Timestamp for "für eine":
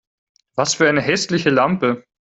0.73-1.01